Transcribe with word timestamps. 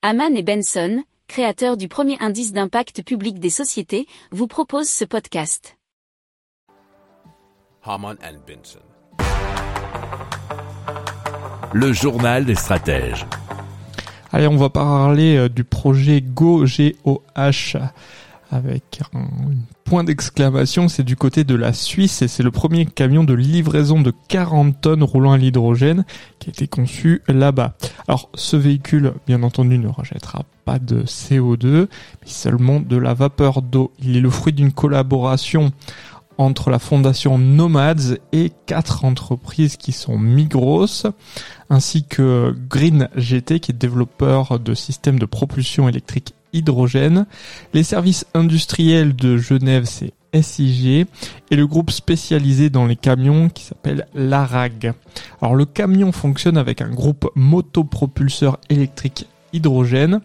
Haman 0.00 0.36
et 0.36 0.44
Benson, 0.44 1.02
créateurs 1.26 1.76
du 1.76 1.88
premier 1.88 2.16
indice 2.20 2.52
d'impact 2.52 3.02
public 3.02 3.40
des 3.40 3.50
sociétés, 3.50 4.06
vous 4.30 4.46
proposent 4.46 4.88
ce 4.88 5.04
podcast. 5.04 5.76
Haman 7.82 8.16
and 8.22 8.38
Benson. 8.46 8.78
Le 11.72 11.92
journal 11.92 12.44
des 12.44 12.54
stratèges. 12.54 13.26
Allez, 14.30 14.46
on 14.46 14.56
va 14.56 14.70
parler 14.70 15.36
euh, 15.36 15.48
du 15.48 15.64
projet 15.64 16.20
Go 16.20 16.64
GOH 16.64 17.78
avec 18.50 19.00
un 19.14 19.28
point 19.84 20.04
d'exclamation, 20.04 20.88
c'est 20.88 21.02
du 21.02 21.16
côté 21.16 21.44
de 21.44 21.54
la 21.54 21.72
Suisse 21.72 22.22
et 22.22 22.28
c'est 22.28 22.42
le 22.42 22.50
premier 22.50 22.86
camion 22.86 23.24
de 23.24 23.34
livraison 23.34 24.00
de 24.00 24.12
40 24.28 24.80
tonnes 24.80 25.02
roulant 25.02 25.32
à 25.32 25.38
l'hydrogène 25.38 26.04
qui 26.38 26.48
a 26.48 26.50
été 26.50 26.66
conçu 26.66 27.22
là-bas. 27.28 27.74
Alors 28.06 28.30
ce 28.34 28.56
véhicule, 28.56 29.14
bien 29.26 29.42
entendu, 29.42 29.78
ne 29.78 29.88
rejettera 29.88 30.44
pas 30.64 30.78
de 30.78 31.02
CO2, 31.02 31.88
mais 32.22 32.26
seulement 32.26 32.80
de 32.80 32.96
la 32.96 33.14
vapeur 33.14 33.62
d'eau. 33.62 33.92
Il 33.98 34.16
est 34.16 34.20
le 34.20 34.30
fruit 34.30 34.52
d'une 34.52 34.72
collaboration 34.72 35.72
entre 36.38 36.70
la 36.70 36.78
fondation 36.78 37.36
Nomads 37.36 38.14
et 38.32 38.52
quatre 38.66 39.04
entreprises 39.04 39.76
qui 39.76 39.92
sont 39.92 40.18
Migros, 40.18 40.86
ainsi 41.68 42.04
que 42.04 42.54
Green 42.68 43.08
GT 43.16 43.58
qui 43.58 43.72
est 43.72 43.74
développeur 43.74 44.60
de 44.60 44.74
systèmes 44.74 45.18
de 45.18 45.26
propulsion 45.26 45.88
électrique 45.88 46.34
hydrogène. 46.52 47.26
Les 47.74 47.82
services 47.82 48.26
industriels 48.34 49.14
de 49.14 49.36
Genève, 49.36 49.84
c'est 49.84 50.12
SIG 50.34 51.06
et 51.50 51.56
le 51.56 51.66
groupe 51.66 51.90
spécialisé 51.90 52.70
dans 52.70 52.86
les 52.86 52.96
camions 52.96 53.48
qui 53.48 53.64
s'appelle 53.64 54.06
l'ARAG. 54.14 54.92
Alors 55.40 55.54
le 55.54 55.64
camion 55.64 56.12
fonctionne 56.12 56.58
avec 56.58 56.80
un 56.82 56.90
groupe 56.90 57.30
motopropulseur 57.34 58.58
électrique 58.68 59.26
hydrogène 59.52 60.20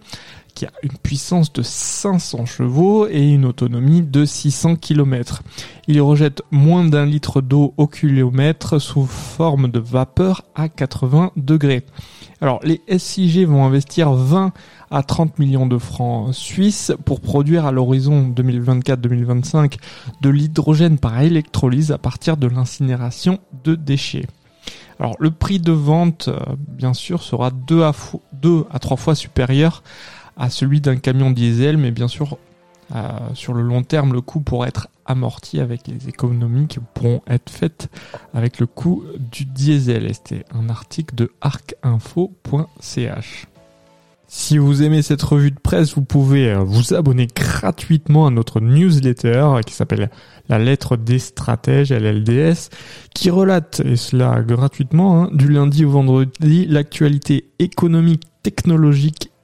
qui 0.53 0.65
a 0.65 0.71
une 0.83 0.97
puissance 1.01 1.51
de 1.53 1.61
500 1.61 2.45
chevaux 2.45 3.07
et 3.07 3.31
une 3.31 3.45
autonomie 3.45 4.01
de 4.01 4.25
600 4.25 4.75
km. 4.75 5.43
Il 5.87 6.01
rejette 6.01 6.41
moins 6.51 6.85
d'un 6.85 7.05
litre 7.05 7.41
d'eau 7.41 7.73
au 7.77 7.87
kilomètre 7.87 8.79
sous 8.79 9.05
forme 9.05 9.69
de 9.69 9.79
vapeur 9.79 10.43
à 10.55 10.69
80 10.69 11.31
degrés. 11.35 11.83
Alors 12.41 12.59
les 12.63 12.81
SIG 12.97 13.47
vont 13.47 13.65
investir 13.65 14.11
20 14.11 14.51
à 14.91 15.01
30 15.01 15.39
millions 15.39 15.65
de 15.65 15.77
francs 15.77 16.33
suisses 16.33 16.91
pour 17.05 17.21
produire 17.21 17.65
à 17.65 17.71
l'horizon 17.71 18.33
2024-2025 18.35 19.77
de 20.21 20.29
l'hydrogène 20.29 20.99
par 20.99 21.19
électrolyse 21.21 21.91
à 21.91 21.97
partir 21.97 22.37
de 22.37 22.47
l'incinération 22.47 23.39
de 23.63 23.75
déchets. 23.75 24.27
Alors 24.99 25.15
le 25.19 25.31
prix 25.31 25.59
de 25.59 25.71
vente, 25.71 26.27
euh, 26.27 26.39
bien 26.67 26.93
sûr, 26.93 27.23
sera 27.23 27.49
2 27.49 27.83
à, 27.83 27.91
2 28.33 28.65
à 28.71 28.79
3 28.79 28.97
fois 28.97 29.15
supérieur 29.15 29.83
à 30.37 30.49
celui 30.49 30.81
d'un 30.81 30.97
camion 30.97 31.31
diesel, 31.31 31.77
mais 31.77 31.91
bien 31.91 32.07
sûr, 32.07 32.37
sur 33.33 33.53
le 33.53 33.61
long 33.61 33.83
terme, 33.83 34.13
le 34.13 34.21
coût 34.21 34.41
pourra 34.41 34.67
être 34.67 34.87
amorti 35.05 35.59
avec 35.59 35.87
les 35.87 36.09
économies 36.09 36.67
qui 36.67 36.79
pourront 36.93 37.21
être 37.27 37.49
faites 37.49 37.89
avec 38.33 38.59
le 38.59 38.67
coût 38.67 39.03
du 39.17 39.45
diesel. 39.45 40.13
C'était 40.13 40.45
un 40.53 40.69
article 40.69 41.15
de 41.15 41.31
arcinfo.ch. 41.41 43.47
Si 44.35 44.57
vous 44.57 44.81
aimez 44.81 45.03
cette 45.03 45.21
revue 45.21 45.51
de 45.51 45.59
presse, 45.59 45.93
vous 45.93 46.01
pouvez 46.01 46.49
euh, 46.49 46.63
vous 46.63 46.95
abonner 46.95 47.27
gratuitement 47.27 48.25
à 48.25 48.31
notre 48.31 48.61
newsletter 48.61 49.59
qui 49.63 49.75
s'appelle 49.75 50.09
La 50.49 50.57
lettre 50.57 50.97
des 50.97 51.19
stratèges, 51.19 51.91
LLDS, 51.91 52.69
qui 53.13 53.29
relate, 53.29 53.83
et 53.85 53.95
cela 53.95 54.41
gratuitement, 54.41 55.21
hein, 55.21 55.29
du 55.33 55.49
lundi 55.49 55.85
au 55.85 55.91
vendredi, 55.91 56.65
l'actualité 56.65 57.51
économique, 57.59 58.23
technologique 58.41 59.29